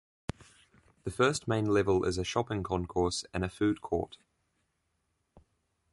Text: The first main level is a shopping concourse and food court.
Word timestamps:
The 1.03 1.11
first 1.11 1.47
main 1.47 1.67
level 1.67 2.05
is 2.05 2.17
a 2.17 2.23
shopping 2.23 2.63
concourse 2.63 3.23
and 3.35 3.51
food 3.53 3.81
court. 3.81 4.17